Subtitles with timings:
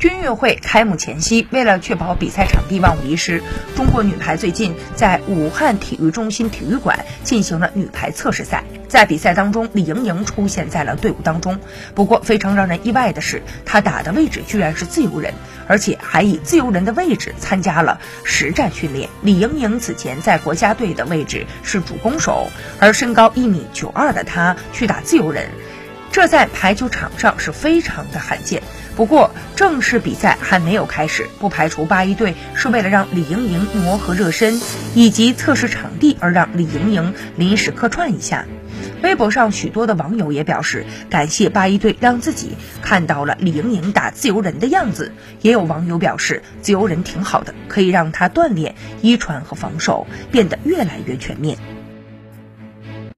[0.00, 3.42] 军运会开幕前夕，为了确保比赛场地万无一失，
[3.76, 8.64] 中国女排最近在武汉体育中心体育馆进行了女排测试赛。
[8.88, 11.60] 在比赛当中，李盈莹出现在了队伍当中。
[11.94, 15.34] 不过，非常让人意外的是，她打的位置居然是自由人，
[15.68, 19.10] 而且还以自由人的位置参加了实战训练。
[19.20, 22.48] 李盈莹此前在国家队的位置是主攻手，
[22.78, 25.50] 而身高一米九二的她去打自由人。
[26.12, 28.62] 这在排球场上是非常的罕见。
[28.96, 34.60] 不过，正式比赛还没有开始，不排除八一队是为了让李盈莹磨合热身
[34.94, 38.44] 以及测试场地而让李盈莹临时客串一下。
[39.02, 45.12] 微博上许多的网友也表示感谢八一队让自己看到了李盈莹打自由人的样子。
[45.40, 51.56] 也有网友表示，自由人挺好的，可以让她锻炼一传和防守，变得越来越全面。